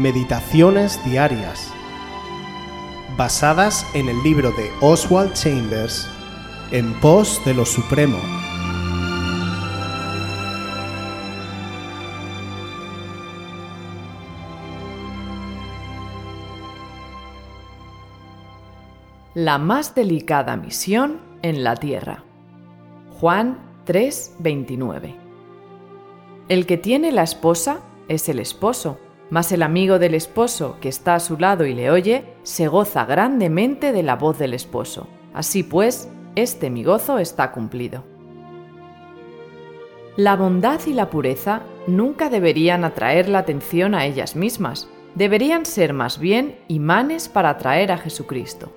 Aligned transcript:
Meditaciones 0.00 0.98
Diarias, 1.04 1.70
basadas 3.18 3.86
en 3.92 4.08
el 4.08 4.22
libro 4.22 4.50
de 4.52 4.70
Oswald 4.80 5.34
Chambers, 5.34 6.08
En 6.70 6.98
pos 7.00 7.38
de 7.44 7.52
lo 7.52 7.66
Supremo. 7.66 8.16
La 19.34 19.58
más 19.58 19.94
delicada 19.94 20.56
misión 20.56 21.20
en 21.42 21.62
la 21.62 21.76
tierra. 21.76 22.24
Juan 23.20 23.58
3:29. 23.84 25.14
El 26.48 26.64
que 26.64 26.78
tiene 26.78 27.12
la 27.12 27.24
esposa 27.24 27.80
es 28.08 28.30
el 28.30 28.38
esposo 28.38 28.98
mas 29.30 29.52
el 29.52 29.62
amigo 29.62 29.98
del 29.98 30.14
esposo 30.14 30.76
que 30.80 30.88
está 30.88 31.14
a 31.14 31.20
su 31.20 31.38
lado 31.38 31.64
y 31.64 31.74
le 31.74 31.90
oye, 31.90 32.24
se 32.42 32.68
goza 32.68 33.04
grandemente 33.04 33.92
de 33.92 34.02
la 34.02 34.16
voz 34.16 34.38
del 34.38 34.54
esposo. 34.54 35.06
Así 35.32 35.62
pues, 35.62 36.08
este 36.34 36.68
mi 36.70 36.84
gozo 36.84 37.18
está 37.18 37.52
cumplido. 37.52 38.04
La 40.16 40.36
bondad 40.36 40.80
y 40.86 40.92
la 40.92 41.08
pureza 41.08 41.62
nunca 41.86 42.28
deberían 42.28 42.84
atraer 42.84 43.28
la 43.28 43.38
atención 43.38 43.94
a 43.94 44.04
ellas 44.04 44.34
mismas, 44.34 44.88
deberían 45.14 45.64
ser 45.64 45.92
más 45.92 46.18
bien 46.18 46.58
imanes 46.68 47.28
para 47.28 47.50
atraer 47.50 47.92
a 47.92 47.98
Jesucristo. 47.98 48.72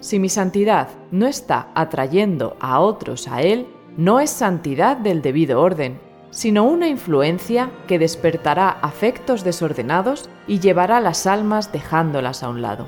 Si 0.00 0.20
mi 0.20 0.28
santidad 0.28 0.88
no 1.10 1.26
está 1.26 1.70
atrayendo 1.74 2.56
a 2.60 2.78
otros 2.80 3.26
a 3.26 3.42
Él, 3.42 3.66
no 3.96 4.20
es 4.20 4.30
santidad 4.30 4.96
del 4.96 5.22
debido 5.22 5.60
orden, 5.60 5.98
sino 6.30 6.64
una 6.64 6.88
influencia 6.88 7.70
que 7.86 7.98
despertará 7.98 8.70
afectos 8.70 9.44
desordenados 9.44 10.28
y 10.46 10.60
llevará 10.60 11.00
las 11.00 11.26
almas 11.26 11.72
dejándolas 11.72 12.42
a 12.42 12.48
un 12.48 12.62
lado. 12.62 12.86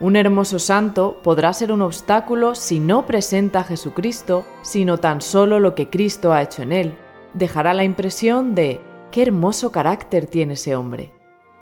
Un 0.00 0.16
hermoso 0.16 0.58
santo 0.58 1.20
podrá 1.22 1.52
ser 1.52 1.70
un 1.70 1.82
obstáculo 1.82 2.54
si 2.54 2.80
no 2.80 3.06
presenta 3.06 3.60
a 3.60 3.64
Jesucristo, 3.64 4.44
sino 4.62 4.98
tan 4.98 5.20
solo 5.20 5.60
lo 5.60 5.74
que 5.74 5.88
Cristo 5.88 6.32
ha 6.32 6.42
hecho 6.42 6.62
en 6.62 6.72
él. 6.72 6.94
Dejará 7.32 7.74
la 7.74 7.84
impresión 7.84 8.54
de 8.54 8.80
qué 9.12 9.22
hermoso 9.22 9.70
carácter 9.70 10.26
tiene 10.26 10.54
ese 10.54 10.74
hombre. 10.74 11.12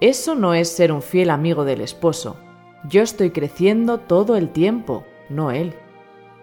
Eso 0.00 0.34
no 0.34 0.54
es 0.54 0.68
ser 0.74 0.92
un 0.92 1.02
fiel 1.02 1.30
amigo 1.30 1.64
del 1.64 1.82
esposo. 1.82 2.36
Yo 2.88 3.02
estoy 3.02 3.30
creciendo 3.30 3.98
todo 3.98 4.36
el 4.36 4.48
tiempo, 4.48 5.04
no 5.28 5.50
él. 5.50 5.74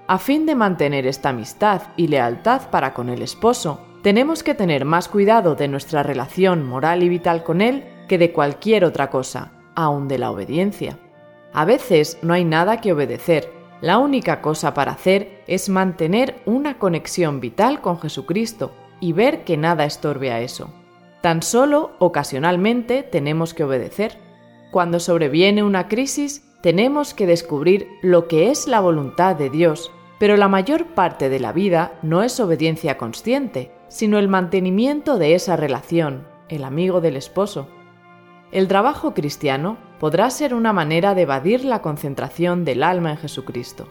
A 0.07 0.19
fin 0.19 0.45
de 0.45 0.55
mantener 0.55 1.05
esta 1.05 1.29
amistad 1.29 1.81
y 1.97 2.07
lealtad 2.07 2.69
para 2.69 2.93
con 2.93 3.09
el 3.09 3.21
esposo, 3.21 3.81
tenemos 4.01 4.43
que 4.43 4.55
tener 4.55 4.85
más 4.85 5.07
cuidado 5.07 5.55
de 5.55 5.67
nuestra 5.67 6.03
relación 6.03 6.65
moral 6.65 7.03
y 7.03 7.09
vital 7.09 7.43
con 7.43 7.61
Él 7.61 7.83
que 8.07 8.17
de 8.17 8.31
cualquier 8.31 8.85
otra 8.85 9.09
cosa, 9.09 9.51
aun 9.75 10.07
de 10.07 10.17
la 10.17 10.31
obediencia. 10.31 10.97
A 11.53 11.65
veces 11.65 12.17
no 12.21 12.33
hay 12.33 12.45
nada 12.45 12.81
que 12.81 12.93
obedecer, 12.93 13.51
la 13.81 13.97
única 13.97 14.41
cosa 14.41 14.73
para 14.73 14.91
hacer 14.91 15.41
es 15.47 15.69
mantener 15.69 16.41
una 16.45 16.77
conexión 16.77 17.39
vital 17.39 17.79
con 17.81 17.99
Jesucristo 17.99 18.73
y 18.99 19.13
ver 19.13 19.45
que 19.45 19.55
nada 19.55 19.85
estorbe 19.85 20.31
a 20.31 20.41
eso. 20.41 20.69
Tan 21.21 21.41
solo 21.41 21.91
ocasionalmente 21.99 23.03
tenemos 23.03 23.53
que 23.53 23.63
obedecer. 23.63 24.17
Cuando 24.71 24.99
sobreviene 24.99 25.63
una 25.63 25.87
crisis, 25.87 26.45
tenemos 26.61 27.13
que 27.13 27.25
descubrir 27.25 27.87
lo 28.01 28.27
que 28.27 28.51
es 28.51 28.67
la 28.67 28.81
voluntad 28.81 29.35
de 29.37 29.49
Dios, 29.49 29.91
pero 30.19 30.35
la 30.35 30.49
mayor 30.49 30.87
parte 30.87 31.29
de 31.29 31.39
la 31.39 31.53
vida 31.53 31.97
no 32.01 32.21
es 32.21 32.37
obediencia 32.41 32.97
consciente, 32.97 33.71
sino 33.89 34.19
el 34.19 34.27
mantenimiento 34.27 35.17
de 35.17 35.35
esa 35.35 35.55
relación, 35.55 36.25
el 36.47 36.63
amigo 36.63 37.01
del 37.01 37.17
esposo. 37.17 37.67
El 38.51 38.67
trabajo 38.67 39.13
cristiano 39.13 39.77
podrá 39.99 40.29
ser 40.29 40.53
una 40.53 40.73
manera 40.73 41.13
de 41.13 41.23
evadir 41.23 41.65
la 41.65 41.81
concentración 41.81 42.63
del 42.65 42.83
alma 42.83 43.11
en 43.11 43.17
Jesucristo. 43.17 43.87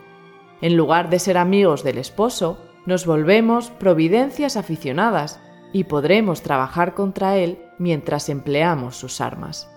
En 0.61 0.77
lugar 0.77 1.11
de 1.11 1.19
ser 1.19 1.37
amigos 1.37 1.85
del 1.85 1.99
esposo, 1.99 2.59
nos 2.87 3.07
volvemos 3.07 3.71
providencias 3.71 4.57
aficionadas 4.57 5.41
y 5.73 5.85
podremos 5.85 6.43
trabajar 6.43 6.95
contra 6.95 7.37
él 7.37 7.59
mientras 7.79 8.29
empleamos 8.29 8.97
sus 8.97 9.21
armas. 9.21 9.71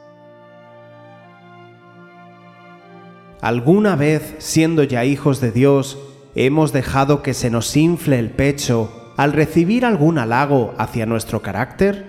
¿Alguna 3.42 3.96
vez, 3.96 4.36
siendo 4.38 4.84
ya 4.84 5.04
hijos 5.04 5.42
de 5.42 5.52
Dios, 5.52 5.98
hemos 6.36 6.72
dejado 6.72 7.24
que 7.24 7.34
se 7.34 7.50
nos 7.50 7.76
infle 7.76 8.20
el 8.20 8.30
pecho 8.30 9.01
al 9.22 9.34
recibir 9.34 9.86
algún 9.86 10.18
halago 10.18 10.74
hacia 10.80 11.06
nuestro 11.06 11.44
carácter? 11.44 12.08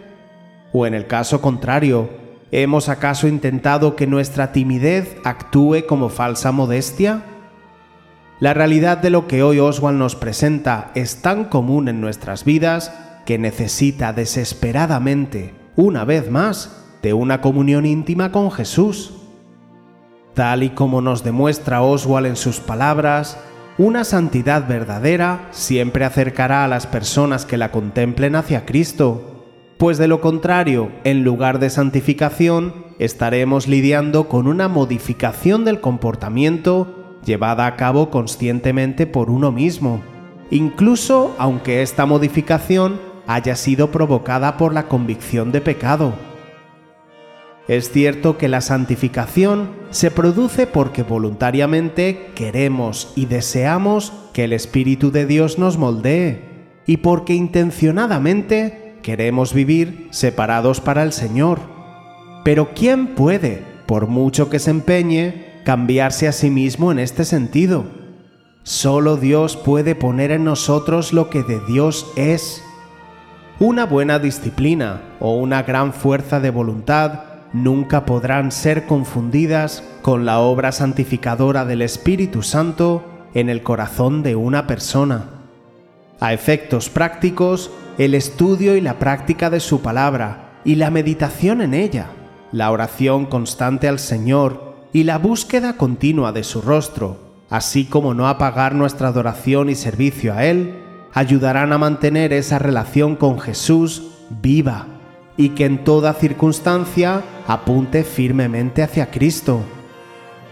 ¿O 0.73 0.87
en 0.87 0.95
el 0.95 1.07
caso 1.07 1.43
contrario, 1.43 2.09
hemos 2.53 2.89
acaso 2.89 3.29
intentado 3.29 3.97
que 3.97 4.07
nuestra 4.07 4.53
timidez 4.53 5.19
actúe 5.23 5.85
como 5.87 6.09
falsa 6.09 6.53
modestia? 6.53 7.23
La 8.41 8.55
realidad 8.55 8.97
de 8.97 9.11
lo 9.11 9.27
que 9.27 9.43
hoy 9.43 9.59
Oswald 9.59 9.99
nos 9.99 10.17
presenta 10.17 10.91
es 10.95 11.21
tan 11.21 11.45
común 11.45 11.89
en 11.89 12.01
nuestras 12.01 12.47
vidas 12.47 12.95
que 13.27 13.37
necesita 13.37 14.15
desesperadamente, 14.15 15.53
una 15.77 16.07
vez 16.07 16.31
más, 16.31 16.83
de 17.03 17.13
una 17.13 17.43
comunión 17.43 17.85
íntima 17.85 18.33
con 18.33 18.51
Jesús. 18.51 19.13
Tal 20.33 20.63
y 20.63 20.71
como 20.71 21.03
nos 21.03 21.25
demuestra 21.25 21.83
Oswald 21.83 22.27
en 22.27 22.37
sus 22.37 22.59
palabras, 22.59 23.39
una 23.79 24.05
santidad 24.05 24.69
verdadera 24.69 25.49
siempre 25.51 26.05
acercará 26.05 26.65
a 26.65 26.69
las 26.69 26.87
personas 26.87 27.47
que 27.47 27.57
la 27.57 27.71
contemplen 27.71 28.37
hacia 28.37 28.67
Cristo, 28.67 29.47
pues 29.79 29.99
de 29.99 30.09
lo 30.09 30.21
contrario, 30.21 30.91
en 31.05 31.25
lugar 31.25 31.59
de 31.59 31.71
santificación, 31.71 32.87
estaremos 32.99 33.67
lidiando 33.67 34.29
con 34.29 34.47
una 34.47 34.69
modificación 34.69 35.65
del 35.65 35.81
comportamiento 35.81 37.19
llevada 37.25 37.67
a 37.67 37.77
cabo 37.77 38.11
conscientemente 38.11 39.07
por 39.07 39.31
uno 39.31 39.51
mismo, 39.53 40.03
incluso 40.51 41.35
aunque 41.39 41.83
esta 41.83 42.05
modificación 42.07 43.01
haya 43.27 43.57
sido 43.57 43.91
provocada 43.91 44.57
por 44.57 44.75
la 44.75 44.89
convicción 44.89 45.51
de 45.51 45.61
pecado. 45.61 46.13
Es 47.69 47.91
cierto 47.91 48.39
que 48.39 48.49
la 48.49 48.61
santificación 48.61 49.82
se 49.93 50.11
produce 50.11 50.67
porque 50.67 51.03
voluntariamente 51.03 52.31
queremos 52.35 53.13
y 53.15 53.27
deseamos 53.27 54.13
que 54.33 54.45
el 54.45 54.55
Espíritu 54.55 55.11
de 55.11 55.27
Dios 55.27 55.59
nos 55.59 55.77
moldee 55.77 56.71
y 56.87 56.97
porque 56.97 57.35
intencionadamente 57.35 58.97
queremos 59.03 59.53
vivir 59.53 60.09
separados 60.11 60.81
para 60.81 61.03
el 61.03 61.13
Señor. 61.13 61.61
Pero 62.43 62.71
¿quién 62.75 63.09
puede, 63.09 63.63
por 63.87 64.07
mucho 64.07 64.49
que 64.49 64.59
se 64.59 64.71
empeñe, 64.71 65.61
cambiarse 65.65 66.27
a 66.27 66.33
sí 66.33 66.51
mismo 66.51 66.91
en 66.91 66.99
este 66.99 67.27
sentido? 67.27 67.85
Solo 68.63 69.17
Dios 69.17 69.57
puede 69.59 69.95
poner 69.95 70.31
en 70.31 70.45
nosotros 70.45 71.13
lo 71.13 71.29
que 71.29 71.43
de 71.43 71.61
Dios 71.67 72.11
es. 72.17 72.65
Una 73.61 73.85
buena 73.85 74.19
disciplina 74.19 75.03
o 75.21 75.37
una 75.37 75.63
gran 75.63 75.93
fuerza 75.93 76.41
de 76.41 76.51
voluntad 76.51 77.32
nunca 77.53 78.07
podrán 78.07 78.51
ser 78.53 78.87
confundidas 78.87 79.85
con 80.03 80.25
la 80.25 80.41
obra 80.41 80.73
santificadora 80.73 81.65
del 81.65 81.83
Espíritu 81.83 82.43
Santo 82.43 83.05
en 83.35 83.49
el 83.49 83.63
corazón 83.63 84.23
de 84.23 84.37
una 84.37 84.67
persona. 84.67 85.27
A 86.21 86.33
efectos 86.33 86.89
prácticos, 86.89 87.71
el 87.99 88.15
estudio 88.15 88.77
y 88.77 88.81
la 88.81 88.99
práctica 88.99 89.51
de 89.51 89.61
su 89.61 89.83
palabra 89.83 90.61
y 90.65 90.77
la 90.77 90.91
meditación 90.91 91.61
en 91.61 91.75
ella, 91.75 92.07
la 92.53 92.71
oración 92.71 93.27
constante 93.27 93.89
al 93.89 93.99
Señor 93.99 94.75
y 94.93 95.05
la 95.05 95.19
búsqueda 95.19 95.77
continua 95.77 96.33
de 96.33 96.45
su 96.45 96.61
rostro, 96.61 97.19
así 97.51 97.85
como 97.85 98.15
no 98.15 98.29
apagar 98.29 98.75
nuestra 98.75 99.09
adoración 99.09 99.69
y 99.69 99.75
servicio 99.75 100.35
a 100.35 100.45
Él, 100.45 100.79
ayudarán 101.13 101.73
a 101.73 101.79
mantener 101.79 102.33
esa 102.33 102.59
relación 102.59 103.17
con 103.17 103.39
Jesús 103.39 104.11
viva 104.41 104.92
y 105.37 105.51
que 105.51 105.65
en 105.65 105.85
toda 105.85 106.15
circunstancia 106.15 107.23
apunte 107.47 108.05
firmemente 108.05 108.83
hacia 108.83 109.11
Cristo. 109.11 109.63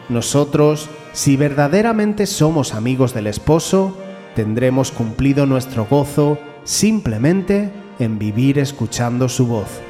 Nosotros, 0.09 0.89
si 1.13 1.37
verdaderamente 1.37 2.27
somos 2.27 2.75
amigos 2.75 3.15
del 3.15 3.27
esposo, 3.27 3.97
tendremos 4.35 4.91
cumplido 4.91 5.47
nuestro 5.47 5.87
gozo 5.87 6.39
simplemente 6.65 7.73
en 7.99 8.19
vivir 8.19 8.59
escuchando 8.59 9.29
su 9.29 9.47
voz. 9.47 9.90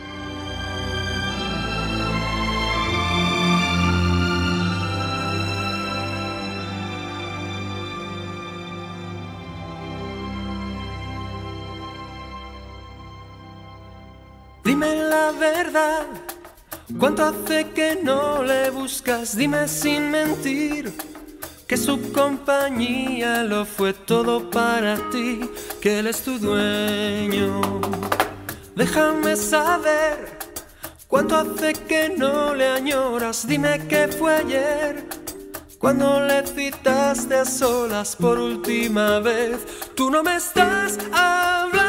Dime 14.71 14.95
la 14.95 15.33
verdad, 15.33 16.05
¿cuánto 16.97 17.25
hace 17.25 17.71
que 17.71 17.99
no 18.01 18.41
le 18.41 18.69
buscas? 18.69 19.35
Dime 19.35 19.67
sin 19.67 20.09
mentir 20.09 20.93
que 21.67 21.75
su 21.75 22.13
compañía 22.13 23.43
lo 23.43 23.65
fue 23.65 23.91
todo 23.91 24.49
para 24.49 24.95
ti, 25.09 25.41
que 25.81 25.99
él 25.99 26.07
es 26.07 26.23
tu 26.23 26.39
dueño. 26.39 27.81
Déjame 28.73 29.35
saber 29.35 30.39
cuánto 31.09 31.35
hace 31.35 31.73
que 31.73 32.07
no 32.07 32.55
le 32.55 32.69
añoras, 32.69 33.45
dime 33.45 33.85
qué 33.89 34.07
fue 34.07 34.35
ayer. 34.37 35.05
Cuando 35.79 36.25
le 36.25 36.47
citaste 36.47 37.35
a 37.35 37.43
solas 37.43 38.15
por 38.15 38.39
última 38.39 39.19
vez, 39.19 39.57
tú 39.95 40.09
no 40.09 40.23
me 40.23 40.37
estás 40.37 40.97
hablando 41.11 41.80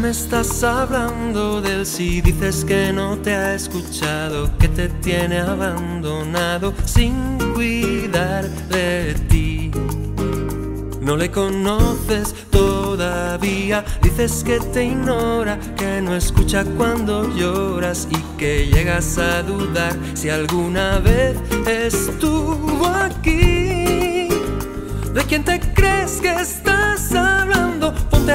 Me 0.00 0.10
estás 0.10 0.62
hablando 0.62 1.60
del 1.60 1.84
si 1.84 2.20
dices 2.20 2.64
que 2.64 2.92
no 2.92 3.18
te 3.18 3.34
ha 3.34 3.54
escuchado, 3.54 4.48
que 4.56 4.68
te 4.68 4.88
tiene 4.88 5.40
abandonado 5.40 6.72
sin 6.84 7.36
cuidar 7.52 8.48
de 8.68 9.14
ti. 9.28 9.72
No 11.00 11.16
le 11.16 11.32
conoces 11.32 12.32
todavía, 12.48 13.84
dices 14.00 14.44
que 14.44 14.60
te 14.60 14.84
ignora, 14.84 15.58
que 15.76 16.00
no 16.00 16.14
escucha 16.14 16.64
cuando 16.76 17.28
lloras 17.34 18.06
y 18.08 18.38
que 18.38 18.68
llegas 18.68 19.18
a 19.18 19.42
dudar 19.42 19.96
si 20.14 20.30
alguna 20.30 21.00
vez 21.00 21.36
estuvo 21.66 22.86
aquí. 22.86 24.28
¿De 25.12 25.24
quién 25.28 25.42
te 25.42 25.58
crees 25.58 26.20
que 26.20 26.30
estás 26.40 26.77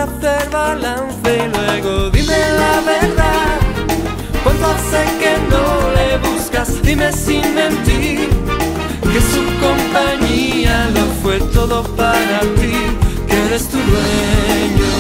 hacer 0.04 0.50
balance 0.50 1.32
y 1.34 1.48
luego 1.56 2.10
dime 2.10 2.38
la 2.60 2.82
verdad. 2.82 3.60
¿Cuánto 4.44 4.66
hace 4.68 5.04
que 5.22 5.34
no 5.50 5.66
le 5.96 6.18
buscas? 6.18 6.82
Dime 6.82 7.12
sin 7.14 7.56
mentir 7.56 8.30
que 9.12 9.22
su 9.34 9.44
compañía 9.66 10.90
lo 10.94 11.06
fue 11.22 11.40
todo 11.54 11.84
para 11.96 12.42
ti, 12.60 12.76
que 13.28 13.46
eres 13.46 13.70
tu 13.70 13.78
dueño. 13.78 14.94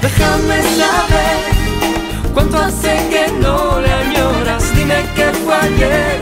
Déjame 0.00 0.62
saber 0.80 1.38
cuánto 2.34 2.58
hace 2.58 2.94
que 3.10 3.32
no 3.40 3.80
le 3.80 3.92
añoras. 3.92 4.62
Dime 4.76 5.00
que 5.16 5.26
fue 5.42 5.54
ayer 5.54 6.20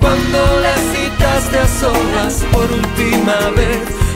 cuando 0.00 0.38
le 0.64 0.74
citaste 0.92 1.58
a 1.58 1.68
solas 1.68 2.44
por 2.52 2.68
última 2.72 3.38
vez. 3.56 4.09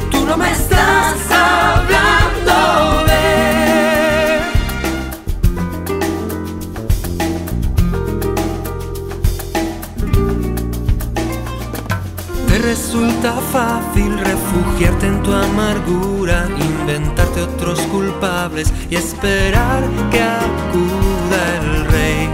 Fácil 13.54 14.18
refugiarte 14.18 15.06
en 15.06 15.22
tu 15.22 15.32
amargura, 15.32 16.48
inventarte 16.58 17.40
otros 17.40 17.80
culpables 17.82 18.72
y 18.90 18.96
esperar 18.96 19.84
que 20.10 20.20
acuda 20.20 21.38
el 21.60 21.86
rey. 21.86 22.28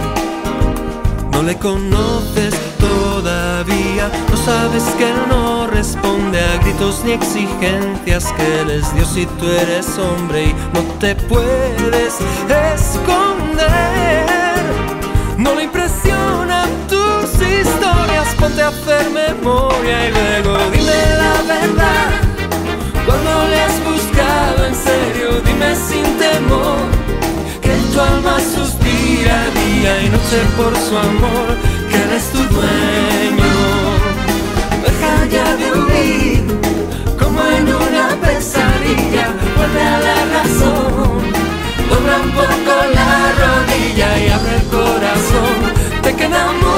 No 1.31 1.43
le 1.43 1.55
conoces 1.59 2.55
todavía, 2.79 4.09
no 4.31 4.37
sabes 4.37 4.83
que 4.97 5.11
él 5.11 5.19
no 5.29 5.67
responde 5.67 6.39
a 6.39 6.57
gritos 6.63 7.03
ni 7.05 7.11
exigencias, 7.11 8.33
que 8.33 8.61
él 8.61 8.71
es 8.71 8.91
Dios 8.95 9.15
y 9.15 9.27
tú 9.27 9.45
eres 9.45 9.99
hombre 9.99 10.45
y 10.45 10.53
no 10.73 10.81
te 10.99 11.13
puedes 11.13 12.15
esconder. 12.73 14.25
No 15.37 15.53
le 15.53 15.65
impresionan 15.65 16.67
tus 16.87 17.29
historias, 17.35 18.33
ponte 18.39 18.63
a 18.63 18.69
hacer 18.69 19.07
memoria 19.11 20.09
y 20.09 20.11
luego 20.11 20.60
temo 26.31 26.61
que 27.61 27.73
tu 27.91 27.99
alma 27.99 28.35
suspira 28.39 29.37
día 29.59 30.01
y 30.03 30.09
noche 30.09 30.39
por 30.57 30.73
su 30.85 30.97
amor, 30.97 31.47
que 31.89 31.97
eres 32.05 32.25
tu 32.33 32.41
dueño. 32.55 33.53
Deja 34.85 35.13
ya 35.35 35.47
de 35.61 35.67
huir, 35.79 36.43
como 37.19 37.39
en 37.57 37.65
una 37.85 38.07
pesadilla, 38.23 39.27
vuelve 39.57 39.83
a 39.95 39.99
la 40.07 40.17
razón. 40.35 41.21
Dobla 41.89 42.15
un 42.27 42.31
poco 42.41 42.73
la 42.97 43.11
rodilla 43.41 44.09
y 44.23 44.29
abre 44.29 44.55
el 44.59 44.65
corazón, 44.77 45.57
te 46.03 46.15
quedamos. 46.15 46.70